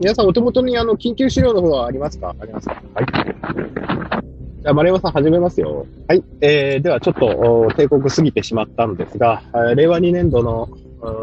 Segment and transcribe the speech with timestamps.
[0.00, 2.34] 皆さんお手元にあの、緊急資料の方はありますか？
[2.40, 2.82] ありますか？
[2.94, 3.06] はい。
[3.06, 5.86] じゃあ、丸山さん始めますよ。
[6.08, 6.24] はい。
[6.40, 9.42] えー、ではちょっと、帝国過ぎてしまったんですが、
[9.76, 10.68] 令和2年度の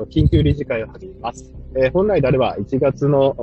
[0.09, 1.53] 緊急理事会を始めます。
[1.75, 3.35] えー、本来であれば1月の、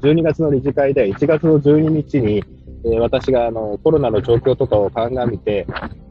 [0.00, 2.42] 12月の理事会で1月の12日に、
[2.84, 5.66] えー、私があのコロナの状況とかを鑑みて、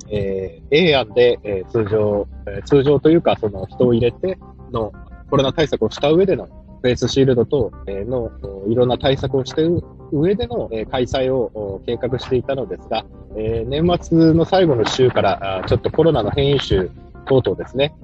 [0.09, 4.37] えー、A 案で、えー、通常、えー、通常というかその人を入れて
[4.71, 4.91] の
[5.29, 6.47] コロナ対策をした上での
[6.81, 8.31] フェイスシールド等の
[8.67, 16.89] いろんな対策をしている上での開催を計画していたのですが、年末の最後の週からちょっとコロナの変異種
[17.25, 17.95] 等々ですね、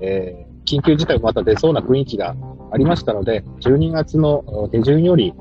[0.65, 2.35] 緊急事態もまた出そうな雰囲気が
[2.71, 5.33] ありましたので、12月の下旬より、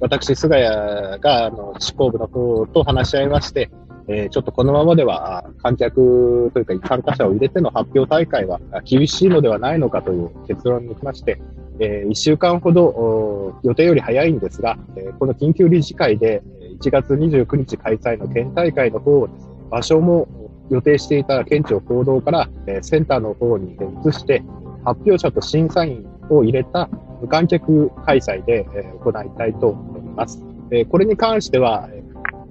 [0.00, 3.70] 私、菅谷が執行部の方と話し合いまして、
[4.06, 11.40] ちょっとこのままでは観客というか参加者を入れての発表大会は厳しいのではないのかという結論にきまして、
[11.80, 16.42] えー、1週間ほど予定より早いんですが、えー、この緊急理事会で
[16.80, 20.28] 1月29日開催の県大会の方をです、ね、場所も
[20.70, 23.76] 予定していた県庁行動から、えー、センターの方に
[24.06, 24.42] 移して、
[24.84, 26.88] 発表者と審査員を入れた
[27.20, 30.42] 無観客開催で、えー、行いたいと思います。
[30.70, 31.88] えー、これに関しては、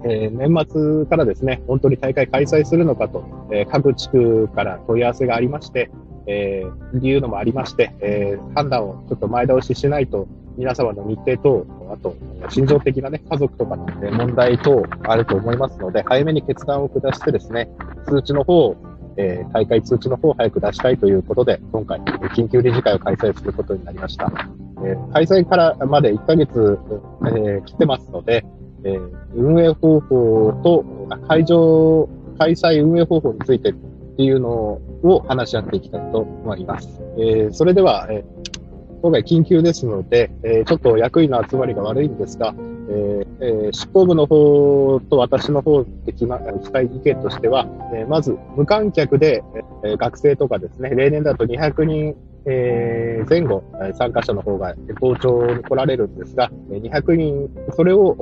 [0.04, 5.90] えー、年末からですね、本当に大会開催するのかと、えー、各地区から問い合わせがありまして、
[6.26, 12.16] えー、いうのもありまして、えー、判断をちょっと前倒ししないと、皆様の日程等、あと、
[12.48, 17.68] 心情的なね、家族とかの、ね、問題等あると思いますので、早めに決断を下してですね、
[18.06, 18.76] 通知の方を、
[19.16, 24.32] えー、大会通知の方を早く出したいということで、今回、緊急理事会を開催することになりました。
[24.84, 26.78] えー、開催からまで1ヶ月、
[27.26, 28.44] えー、来てますので、
[28.84, 30.84] えー、運営方法と、
[31.26, 32.08] 会場、
[32.38, 33.74] 開催運営方法についてっ
[34.16, 37.00] ていうのをを話し合っていきたいと思います。
[37.18, 38.44] えー、それでは、えー
[39.04, 49.44] 今回緊急ですので、えー、ちょっと役員の集まりが悪いんですが、えーえー、執行部の方と私の方できま、したい意見としては、えー、まず無観客で、
[49.84, 53.62] えー、学生とかですね、例年だと200人、えー、前後、
[53.98, 58.16] 参加者の方が校長に来られるんですが、200人、それを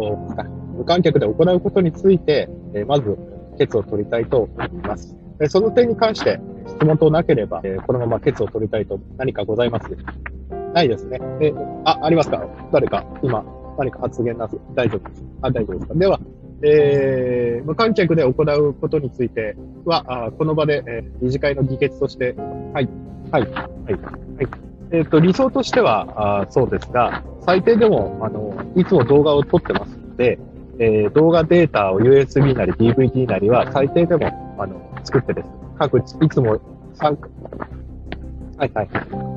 [0.76, 2.48] 無観客で行うことについて、
[2.88, 3.16] まず、
[3.56, 5.21] 決を取りたいと思います。
[5.48, 9.86] その点に関して質問等なければ、このまま決を取りたいと何かございます？
[10.74, 11.20] ないですね。
[11.40, 11.52] え、
[11.84, 12.46] あ、ありますか？
[12.72, 13.44] 誰か、今、
[13.78, 14.56] 何か発言なす？
[14.74, 15.24] 大丈夫です。
[15.42, 15.94] あ、大丈夫ですか？
[15.94, 16.20] では、
[16.62, 22.34] えー、無観客で行うことについては、あこの場で、えー、理事会の議決として、
[22.72, 22.88] はい、
[23.30, 23.60] はい、はい、は
[23.90, 24.48] い。
[24.92, 30.38] えっ、ー、と、理想としては、あそうですが、最低でも、あの、いつも動画を撮ってますので、
[30.78, 35.48] えー、動画データを USB なり DVD なりは最低でも、あの、作ってです。
[35.78, 36.60] 各、いつも
[36.94, 37.28] 参加、
[38.58, 38.88] はいはい。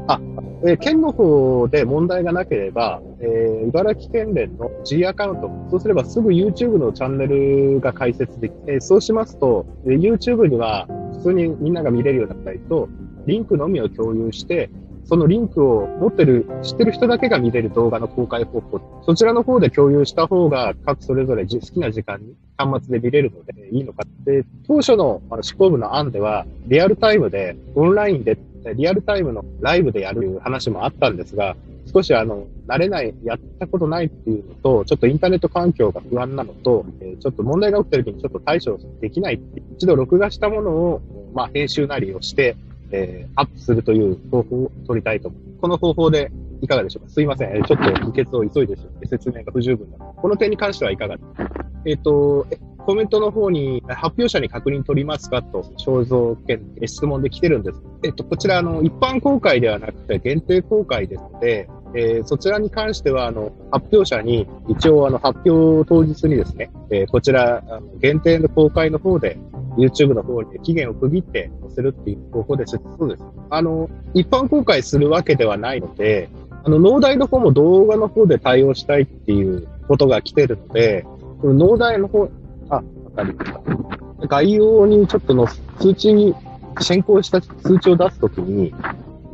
[0.07, 0.19] あ、
[0.63, 12.89] えー、県の方で問題がなければ、えー、茨城県連の G アカウント、そうすればすぐ YouTube のチャンネルが開設できて、えー、そうしますと、えー、YouTube には普通にみんなが見れるようになったりと、
[13.25, 14.69] リンクのみを共有して、
[15.05, 24.03] そのリンクを持ってる、知ってる人だけが見れる動画の公開方法、そちらの方で共有した方が、各それぞれ好きな時間に端末で見れるのでいいのか。
[24.25, 28.37] で、当初のあの執行部の案では、リアルタイムでオンラインで
[28.73, 31.55] リアルタイムのライブでやる話もあったんですが、
[31.93, 36.85] 少しあの、慣れない、やったことないっていうのと、ちょっとインターネット環境が不安なのと、
[37.21, 41.01] ちょっと問題が起きた時にちょっと対処できないって一度録画したものを、
[41.33, 42.55] まあ、編集なりをして、
[42.91, 45.41] えー、アップするという方法を取りたいと思う。
[45.61, 46.31] この方法で
[46.61, 47.09] いかがでしょうか？
[47.11, 47.63] すいません。
[47.63, 49.97] ちょっと議決を急いでしまって説明が不十分だ。
[49.97, 51.49] この点に関してはいかがですか？
[51.85, 52.47] えっ、ー、と、
[52.85, 55.41] コメントの方に、発表者に確認取りますか？
[55.41, 57.81] と、肖像権質問で来てるんです。
[58.03, 69.37] えっと、こちら、あの、一般公開ではなくて限定公開ですので、えー、そちらに関しては、あの、発表者に、一応、あの、発表当日にですね、えー、こちら、あの限定の公開の方で、
[69.77, 73.23] YouTube の方に期限を区切って載せるっていう方法でそうです。
[73.49, 76.29] あの、一般公開するわけではないので、
[76.63, 81.05] あの、農大の方も動画の方で対応したいっていうことが来てるので、
[81.41, 82.29] この農大の方、
[82.69, 82.83] あ、わ
[83.15, 84.27] かりました。
[84.27, 85.47] 概要にちょっとの
[85.79, 86.33] 通知に、
[86.81, 88.73] 先行した通知を出すときに、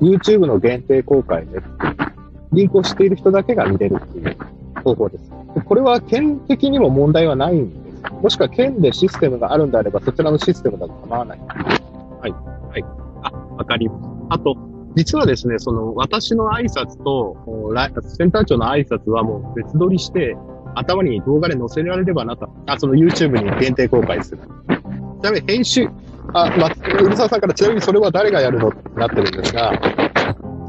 [0.01, 1.61] YouTube の限定公開で、
[2.51, 4.37] リンクをしている人だけが見れるっていう
[4.83, 5.31] 方法です。
[5.65, 7.80] これは県的にも問題はないんで。
[8.21, 11.39] もしくは県でシステムがあるんであれば、そちらのシステムだと構わない。
[11.39, 12.31] はい。
[12.31, 12.85] はい。
[13.23, 14.09] あ、わかります。
[14.29, 14.55] あと、
[14.95, 17.35] 実はですね、その私の挨拶と、
[18.03, 20.35] センター長の挨拶はもう別撮りして、
[20.75, 22.49] 頭に動画で載せられればなと。
[22.67, 24.41] あ、その YouTube に限定公開する。
[25.21, 25.87] ちなみに編集、
[26.33, 29.71] あ、ま、うるささんからちなみにそれは誰がやるのってなってるんですが、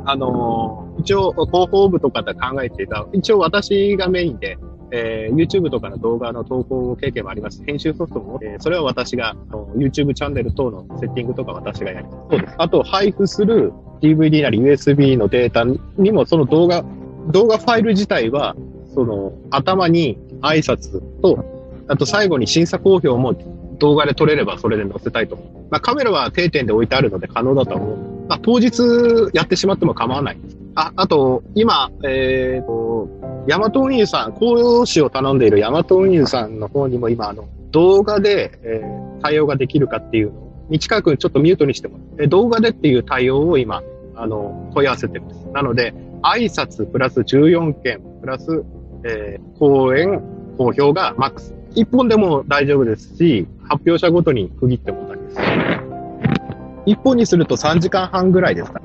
[0.05, 4.59] あの、一応広報部とかで考えていた、一応私がメインで、
[4.95, 7.65] えー、YouTube とかの動画の投稿経験もあります。
[7.65, 9.35] 編集ソフトも、えー、それは私が、
[9.75, 12.17] YouTube チャンネル等のセッティングとか私がやります。
[12.31, 12.55] そうです。
[12.59, 13.73] あと、配布する
[14.03, 15.65] DVD なり USB のデータ
[16.01, 16.85] にも、その動画、
[17.29, 18.55] 動画ファイル自体は、
[18.95, 21.43] その、頭に挨拶と、
[21.89, 23.35] あと最後に審査公表も
[23.79, 25.37] 動画で撮れればそれで載せたいと。
[25.71, 28.29] まあ、カメラは定点で置いてあるので可能だと思う。
[28.29, 28.83] まあ、当日
[29.33, 30.39] やってしまっても構わない。
[30.75, 33.09] あ、あと、今、えー、と、
[33.47, 40.39] ヤマト運輸さん、講用紙を頼んでいるヤマト運輸さんの方にも今、あの、動画で、えー、対応ができるかっていうの
[40.71, 43.83] を、近くちょっとミュートにしてもら動画でっていう対応を今、
[44.15, 45.47] あの、問い合わせてます。
[45.53, 45.93] なので、
[46.23, 48.65] 挨拶プラス14件、プラス、
[49.05, 50.23] えー、講演、
[50.57, 51.55] 公表がマックス。
[51.75, 55.39] 1本でも大丈夫ですし、発表者ごとに区切っても大丈夫です。
[56.87, 58.81] 1本にすると3時間半ぐらいですか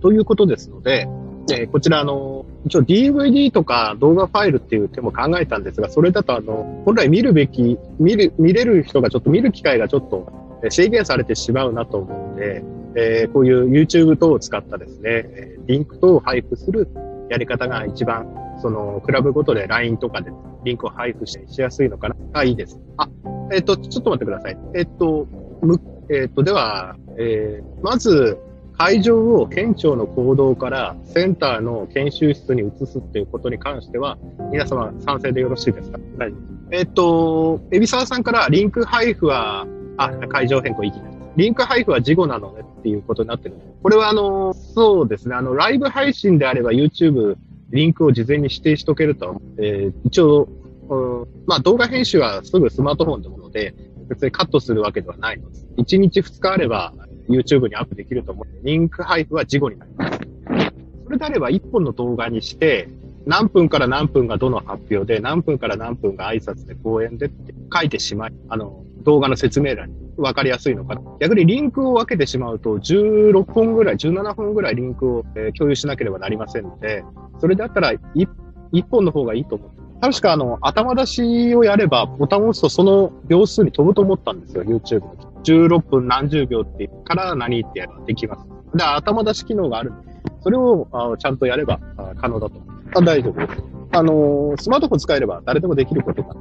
[0.00, 1.08] ということですので、
[1.52, 10.30] えー、こちら、あの、一応 DVD とか動画ファイルっていう手も考えたんですが、それだと、あの、本来見るべき、見る、見れる人がちょっと見る機会がちょっと
[10.70, 12.62] 制限されてしまうなと思うので、
[12.94, 16.88] えー、こういう YouTube 等を使ったですね、リンク等を配布する
[17.30, 18.26] やり方が一番、
[18.60, 20.30] その、クラブごとで LINE とかで
[20.64, 22.16] リンクを配布しやすいのかな。
[22.32, 22.78] あ、いいです。
[22.96, 23.08] あ、
[23.52, 24.58] えっ、ー、と、ちょっと待ってください。
[24.74, 25.26] えっ、ー、と、
[25.62, 25.80] む、
[26.10, 28.38] えっ、と、では、えー、まず、
[28.80, 34.16] 会場を県庁の行動からセンターの研修室に移すっていうことに関しては、
[34.50, 35.98] 皆様賛成でよろしいですか？
[36.16, 39.66] 大丈夫えっ、と、海老沢さんからリンク配布は、
[39.98, 41.16] あ、会場変更いきなり。
[41.36, 43.56] リンク配布は事後なのねっていうことになってる。
[43.82, 47.36] これはあの、そうですね、あの、ライブ配信であれば YouTube、
[47.68, 50.48] リンクを事前に指定しとけると、えー、一応、
[50.88, 53.74] うん、まあ動画編集はすぐスマートフォンでもので、
[54.08, 55.66] 別にカットするわけではないのです。
[55.76, 56.94] 1日2日あれば
[57.30, 58.46] YouTube にアップできると思う。
[58.62, 60.20] リンク配布は事後になります。
[61.04, 62.88] それであれば1本の動画にして、
[63.26, 71.02] 何分から何分がどの発表で、何分から何分が挨拶で講演でって書いてしまい、あの、動画の説明欄に分かりやすいのかな。
[71.20, 77.04] 逆にリンクを分けてしまうと、16本ぐらい、17本ぐらいリンクを、えー、共有しなければなりませんので、
[77.38, 78.28] それだったら 1,
[78.72, 79.70] 1本の方がいいと思う。
[80.00, 85.29] 確かあの、頭出しをやれば、ボタンを押すとその秒数に飛ぶと思ったんですよ、YouTube の。
[85.44, 88.46] 16分何十秒ってから何ってやればできます。
[88.76, 89.92] で、頭出し機能がある
[90.42, 91.80] それをあちゃんとやれば
[92.20, 92.62] 可能だと。
[92.94, 93.62] あ大丈夫です。
[93.92, 96.36] あのー、スマートフォン使えれば誰でもできることか。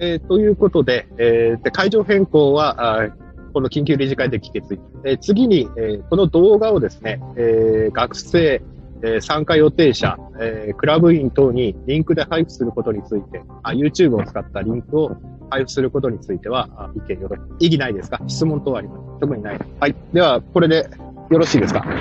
[0.00, 3.08] えー、ということで、えー、で会場変更は、あ
[3.52, 4.78] この緊急理事会で議決。
[5.04, 8.62] えー、次に、えー、この動画をですね、えー、学生、
[9.02, 15.16] えー、参加予定者、えー、クラブ員等にリンクで配布することについて、あ YouTube を使ったリンクを
[15.54, 17.66] 配布することについては、あ意見よろしい。
[17.66, 18.20] 意義ないですか？
[18.26, 19.58] 質問等あります特にない。
[19.80, 19.94] はい。
[20.12, 20.88] では、これで
[21.30, 21.80] よろしいですか？
[21.80, 21.98] はい。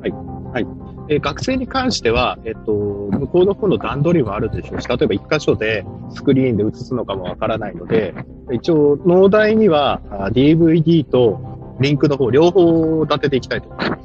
[0.00, 0.12] はい。
[0.52, 0.66] はい。
[1.08, 8.12] えー、学生に関しては、えっ、と、向こうの方の段取りもあるでしょうし、例えば一箇所でスクリーンで映すのかもわからないので、
[8.52, 10.00] 一応、農大には
[10.32, 14.04] DVD とリンクの方、両方立てていきたいと思います。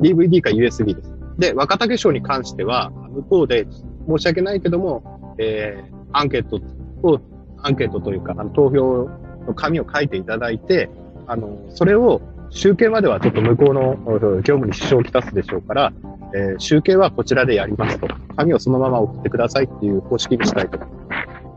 [0.00, 1.12] DVD か USB です。
[1.38, 3.66] で、若竹賞に関しては、向こうで
[4.08, 6.60] 申し訳ないけども、えー、アンケート
[7.02, 7.20] を、
[7.62, 9.10] アンケートというか、あの投票
[9.46, 10.88] の紙を書いていただいて、
[11.26, 12.20] あの、それを
[12.50, 13.96] 集計まではちょっと向こうの
[14.38, 15.92] 業務に支障をきたすでしょうから、
[16.34, 18.08] えー、集計はこちらでやりますと。
[18.36, 21.08] 紙をそのまま送ってくださいっていう方式にしたいと思います。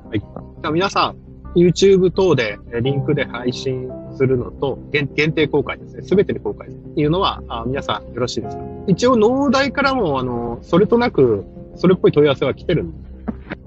[0.09, 0.19] はい。
[0.19, 1.15] じゃあ皆さん、
[1.55, 6.01] YouTube 等でリンクで配信するのと、限定公開ですね。
[6.01, 8.63] すべてで公開というのは、あ皆さんよろしいですか？
[8.87, 11.45] 一応、農大からも、あの、それとなく、
[11.75, 13.09] それっぽい問い合わせは来てるんで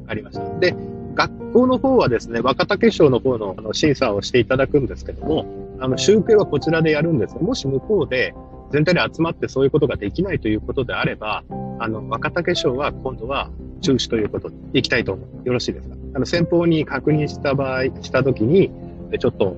[0.09, 0.59] ありました。
[0.59, 0.75] で、
[1.17, 5.47] 学校の方はですね、若竹賞の方のあの審査をしていただくんですけども、
[5.81, 7.35] あの、集計はこちらでやるんです。
[7.35, 8.35] が、もし向こうで
[8.71, 11.43] 全体で集まってそういうことができないということであれば、
[11.79, 15.47] あの、若竹賞は今度は中止ということでいきたいと思う。
[15.47, 15.97] よろしいですか？
[16.15, 18.71] あの、先方に確認した場合、したときに、
[19.19, 19.57] ちょっと、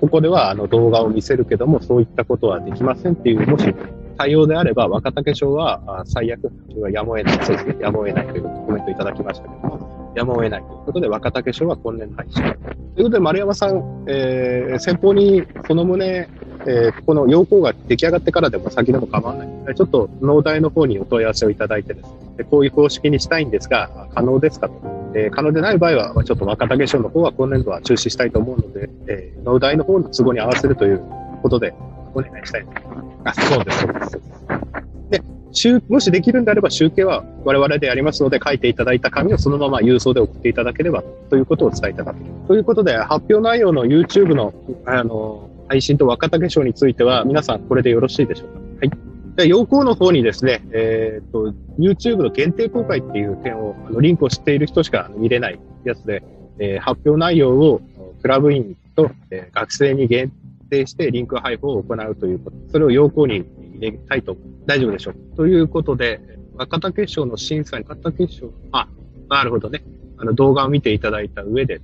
[0.00, 3.74] ここではあの動画を見せるけども、そういったことはできませんっていう、もし
[4.18, 6.50] 対応であれば、若竹賞は最悪、
[6.92, 12.42] やむを得ない、そうですね、やむを得ないというコメントいただきましたけども、やむを得ないということで、若竹賞は今年配信。
[12.42, 16.28] ということで、丸山さん、えー、先方にその旨、
[16.66, 19.74] えー、この要項が出来上がってからでも先でも構わない。
[19.74, 22.06] ちょっと農大の方にお問い合わせをいただいてです
[22.38, 24.74] ね、こういう方式にしたいんですが、可能ですかと。
[25.14, 31.02] えー、可能でない場合は、ちょっと若竹賞の方は今年度は中止したいと思うので、えー、農大の方の都合に合わせるという
[31.42, 31.74] ことで、
[32.14, 33.40] お願いしたいと思います。
[33.40, 34.20] あ、そうです、そうです。
[35.10, 35.22] で、
[35.88, 44.54] もしできるんであれば集計は我々でやりますので書いていただいた紙をそのまま郵送で送っていただければということを伝えただけということで発表内容の YouTube の
[44.86, 49.10] あの配信と若竹賞については皆さんこれでよろしいでしょうかはい。
[49.36, 56.22] で、要項の方にですね、えっ、と、YouTube の限定公開っていう点を、あのリンクを知っている人しか見れないやつで、
[56.58, 57.80] えー発表内容を
[58.20, 60.32] クラブ員と、えー学生に限
[60.70, 62.56] 定してリンク配布を行うということ。
[62.72, 63.44] それを要項に
[63.88, 64.36] 入れたいと。
[64.66, 65.36] 大丈夫でしょう。
[65.36, 66.20] ということで、
[66.54, 68.88] 若竹賞の審査に、若竹賞、あ、
[69.28, 69.82] なるほどね。
[70.18, 71.80] あの動画を見ていただいた上で、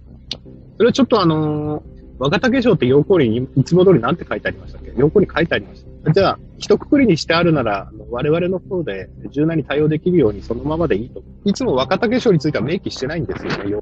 [0.77, 4.91] それはちょっとあのー若竹賞って要項にいつも通りなんて書いてありましたっけ？
[4.97, 6.13] 要項に書いてありました。
[6.13, 11.23] じゃあ、一括りにしてあるなら、あの我々の方で柔軟に対応できるようにそのままでいいと。
[11.45, 13.75] いつも若竹賞については明記してないんですよね。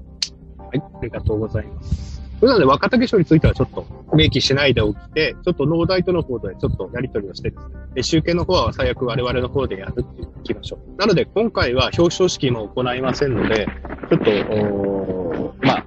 [0.58, 2.13] はい、ありがとうございます。
[2.46, 10.96] なので、若竹賞についてはちょっと明記しないでおきて、ちょっと農大との方でちょっとやり取りをしてですね、で集計の方は最悪我々の方でやるっていうきましょう。
[10.98, 13.66] なので、今回は表彰式も行いませんので、
[14.10, 15.86] ちょっと、まあ、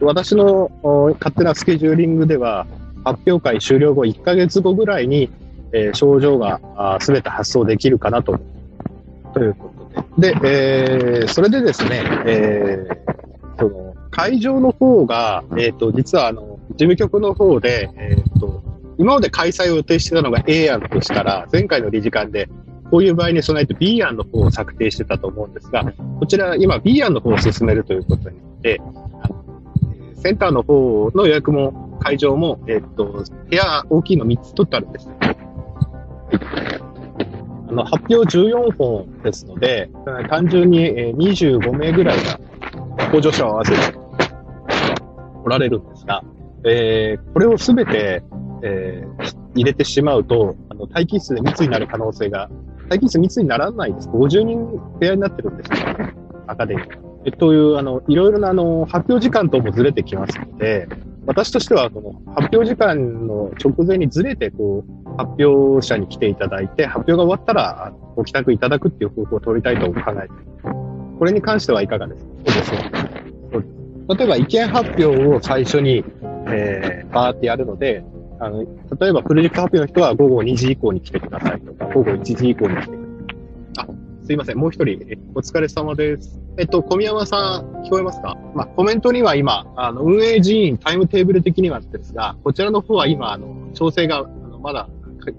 [0.00, 0.70] 私の
[1.18, 2.66] 勝手なスケジューリングでは、
[3.04, 5.30] 発表会終了後1ヶ月後ぐらいに、
[5.72, 8.38] えー症状がすべて発送できるかなと。
[9.34, 9.70] というこ
[10.16, 10.34] とで。
[10.34, 18.62] で、えーそれでですね、えーその会場の方が、えっ、と、実はあの、事務局の方で、えっ、と、
[18.98, 22.48] 今まで開催を予定してたのが A 案としたら、前回の理事会で、
[22.90, 25.84] こういう場合に備えて B 案の方を策定してたと思うんですが、
[26.18, 28.80] こちら今 B 案の方を進めるということになって、
[30.16, 35.08] センターの方の予約も会場も、えっ、と、部屋大きいの3つ取ってあるんです。
[37.68, 39.90] あの、発表14本ですので、
[40.28, 42.40] 単純にえー25名ぐらいが
[43.12, 43.98] 補助者を合わせて
[45.44, 46.22] おられるんですが、
[46.64, 48.22] えーこれをすべて、
[48.62, 52.48] えー入れてしまうと、あの、待機室で密になる可能性が、
[52.88, 54.08] 待機室密にならないです。
[54.08, 54.66] 50人
[55.00, 55.78] 部屋になってるんですよ。
[56.46, 56.86] アカデミー。
[57.24, 60.88] えという、あの、いろいろな、あの、発表時間ともずれてきますので、
[61.26, 70.87] 私としては、この発表時間の直前にずれて、こう、発表者に来ていただいて、発表が終わったら、ご帰宅いただくっていう方法を取りたいと考えています。
[71.18, 72.78] これに関してはいかがですか？
[73.52, 74.18] そうです。
[74.18, 76.04] 例えば意見発表を最初に、
[76.48, 78.04] えー、バーってやるので、
[78.40, 78.62] あの、
[79.00, 82.92] 例えばプロジェクト発表の人は午後2時以降に来てくださいとか、午後1時以降に来てく
[83.76, 83.86] ださい。
[83.88, 84.58] あ、すいません。
[84.58, 86.40] もう一人、お疲れ様です。
[86.56, 88.36] えっと、小宮山さん、聞こえますか？
[88.54, 94.88] まあ、コメントには今、あの、運営人員、タイムテーブル的にはですが、こちらの方は今、あの、調整が、あのまだ、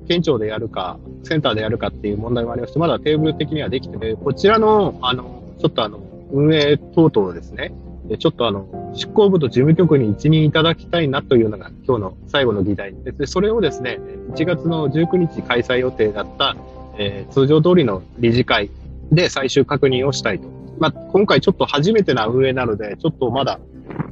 [0.08, 6.00] 県庁でやるか、センターでやるかっていう問題もありまして、まだテーブル的にはできてて、こちらの、あの、ちょっとあの、
[6.32, 7.74] 運営等々ですね、
[8.18, 13.34] ちょっとあの、執行部と事務局に一任いただきたいなというのが今日の最後の議題です。
[13.34, 14.00] それをですね、
[14.34, 16.56] 1月の19日開催予定だった、
[16.98, 18.72] えー通常通りの理事会
[19.12, 20.48] で最終確認をしたいと。
[20.80, 23.60] まあ、今回ちょっと初めてな運営なので、ちょっとまだ、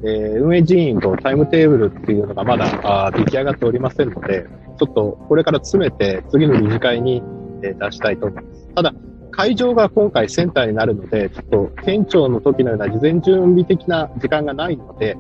[0.04, 4.46] えー運営人員とタイムテーブルっていうのがまだあ出来上がっておりませんので、
[4.78, 7.24] ちょっとこれから詰めて次の理事会に、
[7.64, 8.68] えー出したいと思います。
[8.76, 8.94] ただ、
[9.32, 15.18] 会場が今回センターになるので、ちょっと県庁の時のような事前準備的な時間がないので、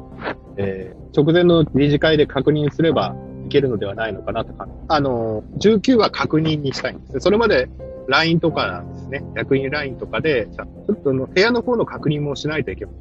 [0.58, 4.68] えー直前の理事会で確認すればいけるのではないのかなとか。
[4.88, 7.20] あの、19は確認にしたいんですね。
[7.22, 7.70] それまで
[8.08, 12.94] LINE とかなんですね、役員 LINE とかで、ちょっとの部屋の方の確認もしないといけない。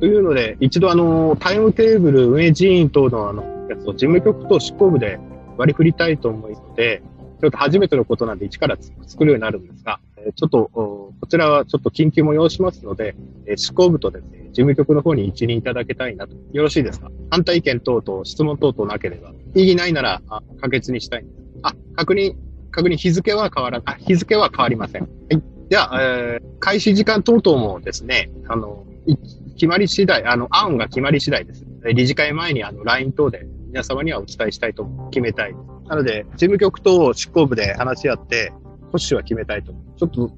[0.00, 5.18] というので、一度あの、タイムテーブル、運営人員等のあの、やつを事務局と執行部で
[5.58, 7.02] 割り振りたいと思いますので、
[7.40, 10.00] ちょっと初めてのことなんで一から作るようになるんですが、
[10.36, 13.14] ちょっと、こちらはちょっと緊急も要しますので、
[13.56, 16.34] 執行部とですね、事務局の方に一任いただけたいなと。
[16.52, 17.10] よろしいですか？
[17.30, 19.32] 反対意見等々、質問等々なければ。
[19.54, 20.22] 異議ないなら、
[20.60, 21.40] 可決にしたいんです。
[21.62, 22.34] あ、確認、
[22.70, 25.02] 確認、日付は変わら、あ、日付は変わりません。
[25.02, 25.42] はい。
[25.68, 28.84] では、えー開始時間等々もですね、あの、
[29.54, 31.64] 決まり次第、あの、案が決まり次第です。
[31.94, 35.54] 理事会前に、あの、LINE 等で皆様にはお伝えしたいと決めたい。
[35.90, 38.52] なので、事務局と執行部で話し合って、
[38.92, 39.72] 保守は決めたいと。
[39.96, 40.30] ちょっと、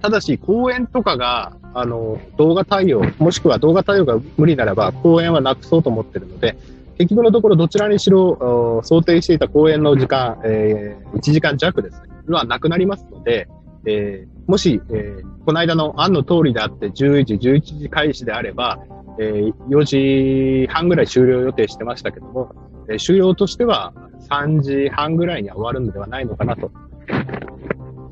[0.00, 6.56] ただし、講演とかが、あの、動画対応、もしくは動画対応が無理ならば、講演はなくそうと思ってるので、
[6.98, 13.48] 結局のところどちらにしろ、想定していた講演の時間、えー1時間弱ですね、はなくなりますので、
[13.86, 18.78] えーもし、えーこの間の案の通りであって、10時、11時開始であれば、
[19.18, 23.92] えー4時半ぐらい終了予定してましたけども、えー終了としては
[24.28, 26.70] 3時半ぐらいには終わるのではないのかなと。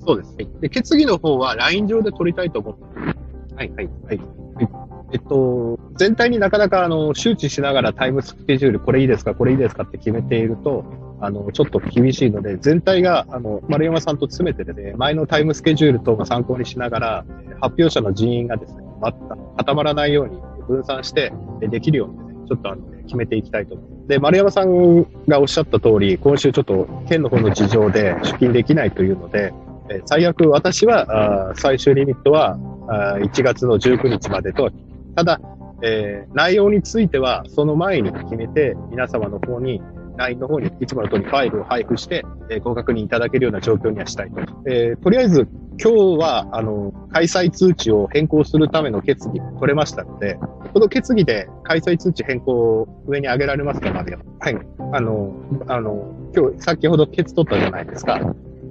[0.07, 0.47] そうですね。
[0.61, 3.55] で、決議の方は LINE 上で取りたいと思ってます。
[3.57, 4.17] はい、はい、はい。
[4.19, 10.85] はいえっと、全体になかなかあの周知しながらタイムスケジュール、これいいですか、これいいですかって決めていると、
[11.21, 23.98] あの、ちょっと厳しいので、全体が、あの、丸山さんと詰めててね、前のタイムスケジュール等が参考にしながら、えー発表者の人員がですね、また固まらないように分散して、えできるようにね、ちょっとあの、決めていきたいと思います。
[24.09, 29.53] で、丸山さんがおっしゃった通り、今週ちょっと県の方の事情で出勤できないというので、
[29.91, 34.71] え最悪私はあ最終リミットはあ1月の19日までと、
[35.15, 35.41] ただ、
[35.83, 39.81] えー、内容についてはその前に決めて皆様の方に
[40.17, 44.41] LINE の方にいつもの通りファイルを配布して、えー、ご確認いただけるような状況にはしたいと。
[44.67, 45.47] えー、とりあえず
[45.81, 50.37] 今日は、あの、開催通知を変更するための決議取れましたので、
[50.73, 54.59] この決議で開催通知変更を上に上げられますか、まではい。
[54.93, 55.33] あの、
[55.69, 58.21] あの、今日、先ほど決取ったじゃないですか。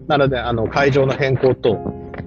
[0.08, 1.80] なので、あの、会場の変更と、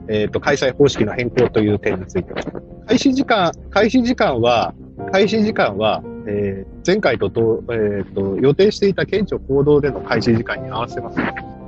[0.08, 2.42] えっ、ー、と、開催方式の変更という点については。
[2.87, 4.75] 開始時間、開始時間は、
[5.12, 11.18] 開始時間は、えー、前回とと、えーと、予定していた県庁行動での開始時間に合わせます。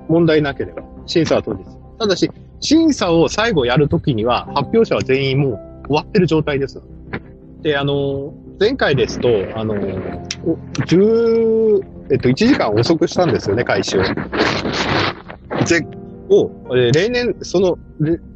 [0.09, 0.83] 問題なければ。
[1.07, 1.65] 審査は当日。
[1.99, 2.31] ただし、
[2.63, 6.81] 審査を最後やるときには、発表者は全員もう終わってる状態です。
[7.61, 14.03] で、あの、前回ですと、あの、10、えっと、1時間遅くしたんですよね、開始を。
[15.65, 15.87] ぜ
[16.31, 16.51] を、
[16.93, 17.79] 例年、その、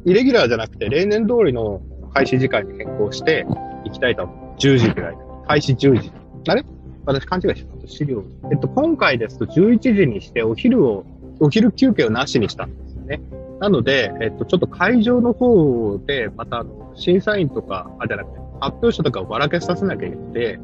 [0.05, 1.81] イレギュラーじゃなくて、例年通りの
[2.13, 3.45] 開始時間に変更して
[3.85, 4.37] いきたいと思う。
[4.59, 5.17] 10時ぐらい。
[5.47, 6.11] 開始10時。
[6.49, 6.65] あれ？
[7.05, 7.87] 私勘違いしました。
[7.87, 8.23] 資料。
[8.51, 11.05] えっと、今回ですと11時にしてお昼を、
[11.39, 13.21] お昼休憩をなしにしたんですよね。
[13.59, 20.59] なので、えっと、ちょっと会場の方で、また、審査員とか、あ、じゃなくて、発表者とかをばらけさせなきゃいけなくて、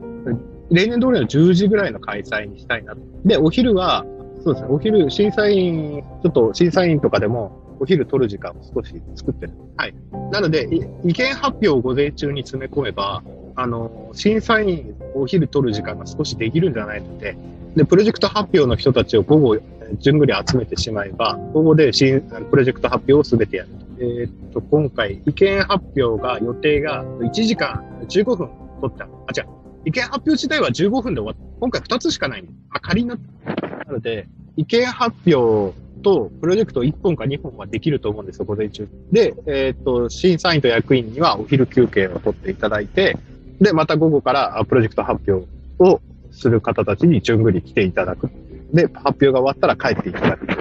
[0.69, 3.01] 例年通りの10時ぐらいの開催にしたいなと。
[3.25, 4.05] で、お昼は、
[4.43, 9.53] そうですね、お昼、審査員、ちょっと審査員とかでも、お昼取る時間を少し作ってる。
[9.77, 9.95] はい。
[10.31, 10.67] なので、
[11.03, 13.23] 意見発表を午前中に詰め込めば、
[13.55, 17.35] あの、審査員お昼取る時間が少しできるんじゃないので、
[17.75, 19.57] で、プロジェクト発表の人たちを午後、
[19.99, 23.85] じゅんぐり集めてしまえば、午後で新プロジェクト発表をすべてやると。
[23.99, 28.49] えー、っと、今回、意見発表が、予定が1時間15分
[28.81, 29.05] 取った。
[29.05, 29.47] あ、違う。
[29.85, 31.59] 意見発表自体は15分で終わった。
[31.59, 33.67] 今回2つしかないあ、仮になった。
[33.85, 38.87] なので、意見発表と、プロジェクト1本か2本はできると思うんですよ、午前中。
[39.11, 43.17] で、えー、っと、審査員と役員にはお昼休憩を取っていただいて、
[43.59, 45.47] で、また午後からプロジェクト発表
[45.79, 48.29] をする方たちに順繰り来ていただく。
[48.73, 50.47] で、発表が終わったら帰っていただく。
[50.47, 50.57] 変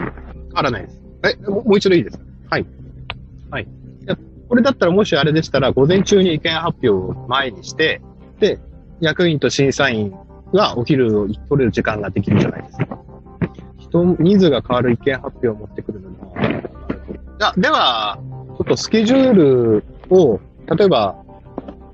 [0.55, 1.01] わらないです。
[1.25, 2.25] え、もう一度いいですか？
[2.51, 2.67] はい。
[3.51, 3.69] はい。
[4.49, 8.03] これだったらもしあれでしたら、午前中に意見発表を前にして、
[8.39, 8.59] で、
[9.01, 10.13] 役員と審査員
[10.53, 12.99] がお昼を取れる時間ができるじゃないですか。
[13.79, 16.17] 人、人数が変わる意見発表を持ってくるのに。
[17.41, 20.39] あ、では、ちょっとスケジュールを、
[20.77, 21.17] 例えば、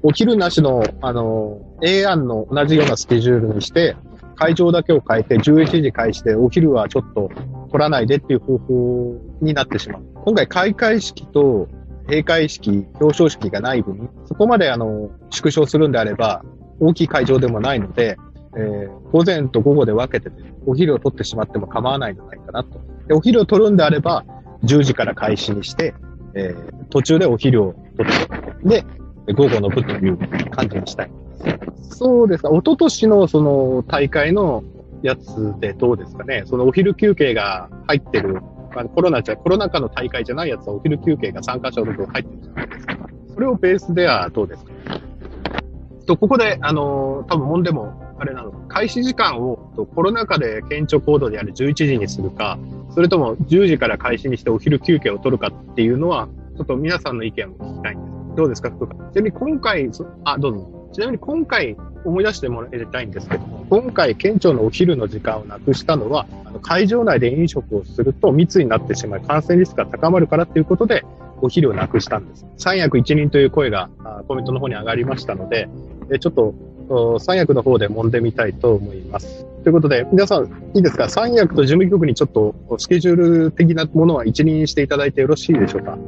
[0.02, 3.96] お昼なしの、あの、A 案の同じようなスケジュールにして、
[4.38, 7.29] 会場だけを変えて11時開始で、お昼はちょっと
[7.72, 10.03] 取らないでっていう方法になってしまう。
[10.24, 11.68] 今回開会式と
[12.07, 16.44] 閉会式、表彰式がない分、そこまであの、縮小するんであれば、
[16.79, 18.16] 大きい会場でもないので、
[18.57, 20.35] えー、午前と午後で分けて、
[20.66, 22.81] お昼を取ってしまっても構わないんじゃないかなと。
[23.09, 24.24] でお昼を取るんであれば、
[24.62, 25.94] 10時から開始にして、
[26.35, 28.12] えー、途中でお昼を取っ
[28.62, 28.85] て、で、
[29.35, 30.16] 午後の部という
[30.51, 31.11] 感じにしたい。
[31.90, 32.51] そうですか。
[32.51, 34.62] 一昨年のその大会の
[35.03, 36.42] やつでどうですかね。
[36.46, 38.40] そのお昼休憩が入ってる、
[38.74, 42.98] あのコロナじゃ、コロナ禍の大会じゃないやつはお昼休憩が参加者の分入ってるじゃないですか。
[43.35, 44.72] それをベースではどうですか
[46.09, 52.59] と、ここで、あの、多分もんでも、あれなの、開始時間をとコロナ禍で顕著行動である11時にするか、
[52.94, 58.37] それとも10時から開始にしてお昼休憩を取るかっていうのは、ちょっと皆さんの意見を聞きたいんです。
[58.37, 58.94] どうですか、福岡。
[58.94, 59.90] ちなみに今回、
[60.24, 60.78] あ、どうぞ。
[60.92, 71.05] ちなみに今回思い出してもらいたいんですけども、今回県庁のお昼の時間をなくしたのは、あの会場内で飲食をすると密になってしまい感染リスクが高まるからということで、
[71.40, 72.46] お昼をなくしたんです。
[72.57, 73.90] 三役一人という声が
[74.27, 75.68] コメントの方に上がりましたので、
[76.20, 79.44] ちょっと三役の方で揉んでみたいと思います。
[79.62, 81.09] ということで、皆さん、いいですか？
[81.09, 85.98] 三役と事務局にちょっとスケジュール的なものは一任していただいてよろしいでしょうか？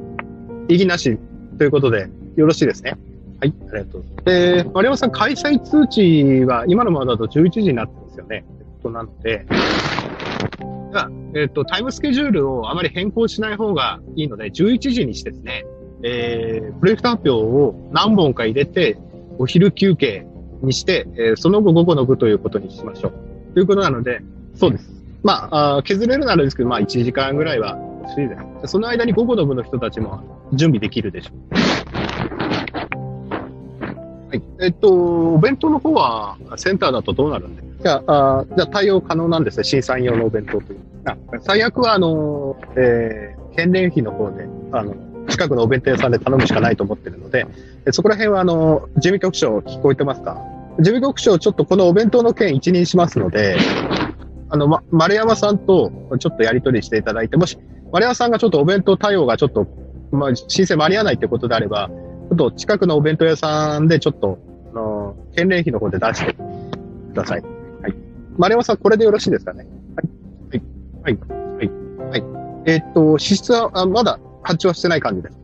[0.68, 1.18] 異議なし
[1.58, 2.96] ということで、よろしいですね？
[3.40, 4.24] はい、ありがとうございます。
[4.26, 8.44] えー、丸山さん、開催通知は今のままだと11時になってますよね。
[8.60, 15.64] えっと、なので、じゃあ、えっと、タイムスケジュールをあまり変更しない方がいいので、11時にしてですね、
[16.02, 18.98] えー、プロジェクト発表を何本か入れて、
[19.38, 20.26] お昼休憩
[20.62, 23.54] にして、えー、その後午後の部ということにしましょう。
[23.54, 24.20] ということなので、
[24.54, 24.90] そうです。
[25.22, 28.72] まあ、あ削れるならですけど、まあ、1時間ぐらいは欲しいです。
[28.72, 31.30] その間に午後の部の人たちも準備できるでしょ
[31.96, 31.99] う。
[34.30, 34.42] はい。
[34.60, 37.62] えっと、お弁当の方はセンターだとどうなるんで？
[37.82, 39.64] じゃあ、あじゃあ対応可能なんですね。
[39.64, 40.80] 審査員用のお弁当という。
[41.04, 44.94] あ最悪は、あの、えー、県連費の方で、あの、
[45.28, 47.46] 近くのお弁当屋さんで頼むしかないと思ってるので、
[47.90, 50.36] そこら辺は、あの、事務局長聞こえてますか？
[50.78, 53.56] 事務局長、ちょっとこのお弁当の件一任しますので、
[54.48, 57.58] あの、ま、丸山さんとちょっとやり取りしていただいて、もし、
[57.92, 59.66] 丸山さんがちょっとお弁当対応がちょっと、
[60.12, 61.92] まあ、申請間に合わないってことであれば、ち
[62.30, 64.38] ちょっと近くのお弁当屋さんでちょっと、
[64.72, 66.36] あの、返礼費の方で出してく
[67.12, 67.42] ださい。
[67.82, 67.94] はい。
[68.38, 69.66] 丸山さん、これでよろしいですかね？
[69.96, 70.62] はい。
[71.02, 71.18] はい。
[71.56, 71.68] はい。
[72.10, 72.24] はい。
[72.66, 75.38] えー、っと、支出はあまだ発注はしてない感じです。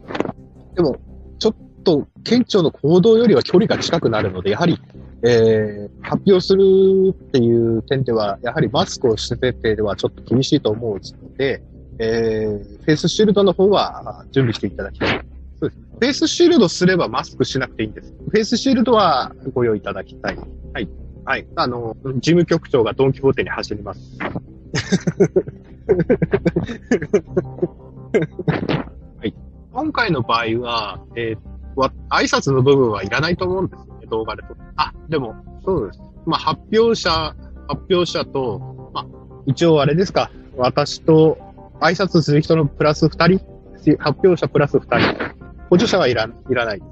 [0.76, 0.96] でも、
[1.40, 4.78] ちょっと、県庁の講堂よりは距離が近くなるので、やはり、
[5.24, 6.62] えー、発表する
[7.10, 11.64] っていう点では、やはりマスクをしててではちょっと厳しいと思うので、
[11.98, 15.26] えー、フェイスシールドの方は準備していただきたい。
[15.58, 15.80] そうです。
[15.80, 18.14] フェイスシールドすればマスクしなくていいんです。
[18.30, 20.38] フェイスシールドはご用意いただきたい。
[20.74, 20.88] はい。
[21.24, 21.46] はい。
[21.56, 24.16] あの、事務局長がドンキホーテに走ります。
[24.20, 24.28] は
[29.24, 29.34] い。
[29.72, 34.56] 今回の場合は、えー、挨拶の部分はいらないと思うんですよね、動画でと。
[34.76, 36.00] あ、でも、そうです。
[36.26, 37.10] まあ、発表者、
[37.68, 39.06] 発表者と、まあ、
[39.46, 41.38] 一応あれですか、私と
[41.80, 43.40] 挨拶する人のプラス二人？
[43.98, 45.45] 発表者プラス二人。
[45.70, 46.82] 補助者はいらいらない。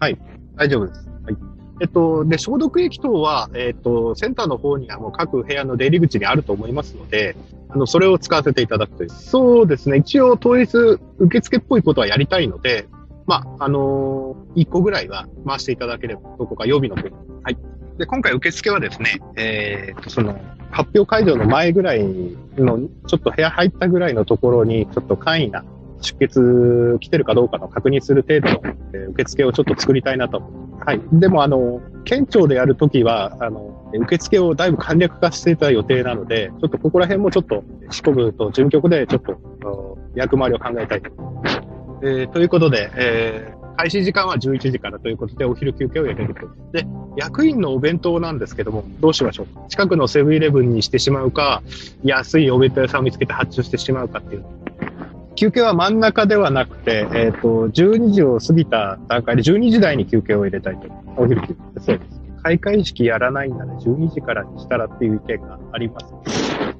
[0.00, 0.18] はい。
[0.56, 1.08] 大丈夫です。
[1.24, 1.36] はい。
[1.80, 7.36] えっと、で、消毒液等は、えっと、センターの方にはもう各部屋の出入り口にあると思いますので、
[7.68, 9.10] あの、それを使わせていただくという。
[9.10, 9.98] そうですね。
[9.98, 12.88] 一応、当日、受付っぽいことはやりたいので、
[13.26, 17.12] まあ、あのー、1個ぐらいは回していただければ、どこか予備の分。
[17.42, 17.58] はい。
[17.98, 22.04] で、今回受付はですね、えー、と、その、発表会場の前ぐらい
[22.56, 25.64] の、ちょっと部屋入ったぐらいのところに、ちょっと簡易な
[26.00, 30.42] 出血来てるかどうかの確認する程度の、え、受付をちょっと作りたいなと。
[30.84, 31.00] はい。
[31.12, 41.10] でも、あの、県庁でやるときは、あの、受付をだいぶ簡略化していた予定なので、ちょっとここら辺もちょっと、四国と事務局でちょっと、役回りを考えたいと。
[42.02, 46.40] えー、ということで、えー、開始時間は11時からということで、お昼休憩を入れると。
[46.72, 51.62] で、役員のお弁当なんですけども、どうしましょう近くのセブンイレブンにしてしまうか、
[52.04, 54.44] 安いお弁当屋さんを見つけて発注してしまうかっていう。
[55.38, 60.88] 休憩は真ん中ではなくて、えっ、ー、と、12時を過ぎた段階で12時台に休憩を入れたいと。
[61.16, 61.54] お昼休憩。
[61.80, 62.20] そうです。
[62.42, 63.74] 開会式やらないんだね。
[63.76, 66.06] 12時からにしたらっていう意見があります。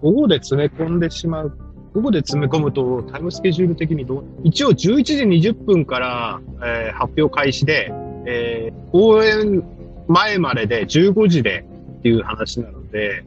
[0.01, 1.57] 午後で詰め込んでしまう
[1.94, 5.14] 午後で詰め込むとタイムスケジュール的にどう一応11時
[5.51, 7.92] 20分から、えー、発表開始で、
[8.27, 9.64] えー、公演
[10.09, 11.64] 前までで15時で
[11.99, 13.25] っていう話なので、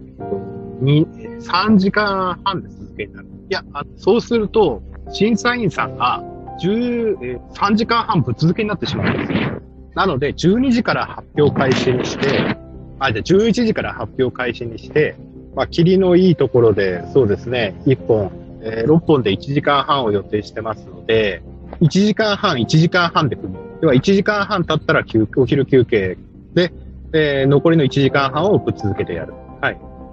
[0.81, 3.27] 3時間半で続けになる。
[3.27, 3.63] いや、
[3.97, 6.23] そうすると、審査員さんが
[6.61, 9.61] 13時間半ぶっ続けになってしまうんですよ。
[9.95, 12.57] なので、12時から発表開始にして、
[12.99, 15.15] あ、じゃ11時から発表開始にして、
[15.55, 21.41] まあ、霧のいいところで、そうですね、1本えー、6本で1時間半を予定してますので、
[21.81, 23.59] 1時間半、1時間半で組む。
[23.81, 26.17] では、1時間半経ったら休お昼休憩
[26.53, 26.71] で、
[27.13, 29.33] えー、残りの1時間半をぶっ続けてやる。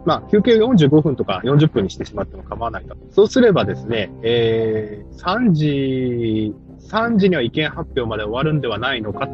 [0.05, 0.19] はい。
[0.21, 2.97] まあ、休憩45分とか40分にしてしまっても構わないと。
[3.11, 6.55] そうすればですね、えー、3時、
[6.89, 9.33] 3時には意見発表まで終わるんではないのかと。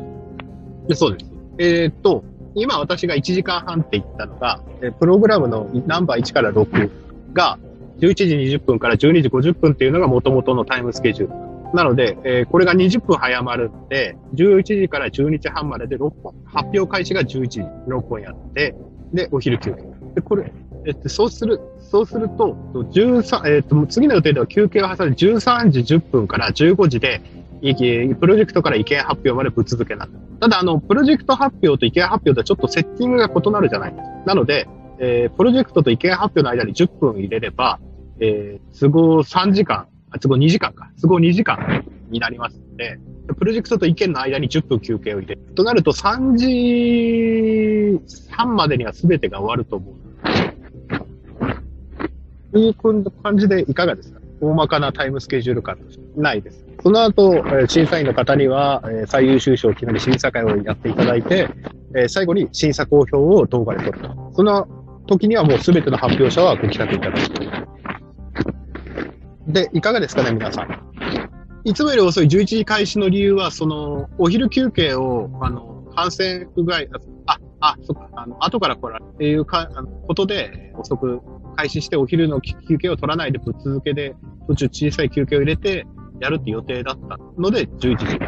[0.88, 1.30] でそうです。
[1.58, 2.24] えー、っと、
[2.54, 4.60] 今私が1時間半って言ったのが、
[4.98, 6.90] プログラムのナンバー1から6
[7.32, 7.58] が、
[7.98, 8.24] 11時
[8.56, 11.74] 20分から12時50分っていうのが元々のタイムスケジュール。
[11.74, 16.34] なので、えー、これが20分早まるんで、11時から12時半までで6本。
[16.44, 18.76] 発表開始が11時、6本やって、
[19.12, 19.93] で、お昼休憩。
[20.14, 20.52] で、これ、
[20.86, 27.20] えっと、そうする、そうすると、13、えっと、次の予定では休憩を挟んで13時10分から15時で、
[27.62, 30.06] プロジェクトから意見発表までぶっ続けな
[30.40, 34.10] ただ、あの、プロジェクト発表と意見発表とはちょっとセッティングが異なるじゃないですか。
[34.26, 37.80] なので、えー、プロジェクトと意見発表の間に10分入れれば、
[38.20, 40.90] えー、都合3時間、あ、都合2時間か。
[41.00, 45.40] 都合2時間になりますので、プロジェクトと意見の間に10分休憩を入れる。
[45.54, 49.94] となると3時半までには全てが終わると思う。
[52.52, 52.74] という
[53.22, 54.20] 感じでいかがですか？
[54.40, 55.78] 大まかなタイムスケジュール感
[56.16, 56.64] ないです。
[56.82, 61.48] その後、審査員の方には、最優秀賞を決める審査会をやっていただいて、
[62.08, 64.32] 最後に審査公表を動画で撮ると。
[64.34, 64.68] その
[65.06, 67.42] 時にはもう全ての発表者はご帰宅いただくと。
[69.46, 70.68] で、いかがですかね、皆さん？
[71.64, 76.80] いつもより遅い11時開始の理由は、その、お昼休憩を、あの、感染不具合、
[77.26, 81.22] あ、あ、そっか、あの、後から来られっていうか、あのことで、遅く
[81.56, 84.14] 開始してお昼の休憩を取らないでぶっ続けで、
[84.46, 85.86] 途中小さい休憩を入れて、
[86.20, 88.18] やるって予定だったので、11時。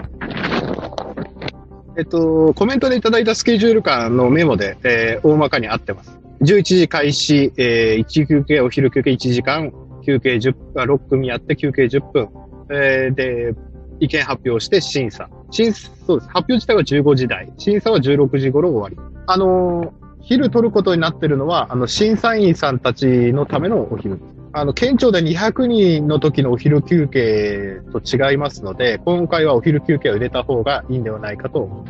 [1.99, 6.18] えっと、コメントでいただいたスケジュール感のメモで、えー、大まかに合ってます。
[6.40, 9.72] 11時開始、えー、1休憩、お昼休憩1時間、
[10.07, 12.29] 休憩10、6組やって休憩10分。
[12.71, 13.55] えー、で、
[14.01, 15.29] 意見発表して審査。
[15.51, 16.29] 審査そうです。
[16.29, 17.53] 発表自体は15時台。
[17.59, 19.13] 審査は16時頃終わり。
[19.27, 24.21] あの、昼取ることになってるのは、あの、審査員さんたちのためのお昼。
[24.53, 31.85] あの、県庁で200人の時のお昼休憩と違いますので、今回はお昼休憩を入れた方がいいんではないかと思う。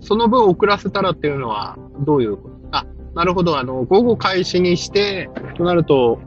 [0.00, 2.58] その分遅らせたらっていうのは、どういうこと？
[2.72, 3.58] あ、なるほど。
[3.58, 6.18] あの、午後開始にして、となると、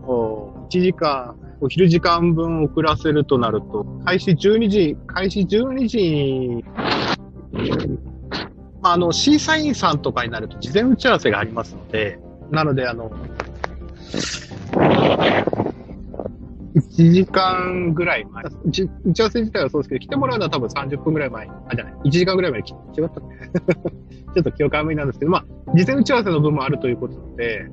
[0.70, 6.66] 1時間、お昼時間分遅らせるとなると、開始12時、開始12時
[8.82, 12.20] まあ、あの、審査員さんとかになると事前打ち合わせがありますので、
[12.50, 13.12] なので、あの、
[16.74, 18.90] 1時間ぐらい前、打ち
[19.22, 23.22] 合わせ自体はそうですけど、来てもらうのは多分30分ぐらい前、あ、じゃない、1時間ぐらい前に来違った。
[24.34, 25.46] ちょっと記憶あんまりなんですけど、まあ、
[25.76, 27.70] 事前打ち合わせの分もあるということで、